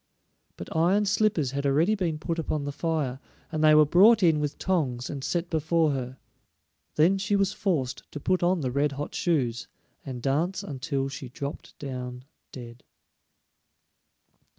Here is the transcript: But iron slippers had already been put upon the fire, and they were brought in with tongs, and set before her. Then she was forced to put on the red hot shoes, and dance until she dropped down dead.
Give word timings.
But 0.57 0.75
iron 0.75 1.05
slippers 1.05 1.51
had 1.51 1.63
already 1.63 1.93
been 1.93 2.17
put 2.17 2.39
upon 2.39 2.63
the 2.65 2.71
fire, 2.71 3.19
and 3.51 3.63
they 3.63 3.75
were 3.75 3.85
brought 3.85 4.23
in 4.23 4.39
with 4.39 4.57
tongs, 4.57 5.11
and 5.11 5.23
set 5.23 5.47
before 5.47 5.91
her. 5.91 6.17
Then 6.95 7.19
she 7.19 7.35
was 7.35 7.53
forced 7.53 8.11
to 8.11 8.19
put 8.19 8.41
on 8.41 8.61
the 8.61 8.71
red 8.71 8.93
hot 8.93 9.13
shoes, 9.13 9.67
and 10.03 10.19
dance 10.19 10.63
until 10.63 11.07
she 11.07 11.29
dropped 11.29 11.77
down 11.77 12.25
dead. 12.51 12.83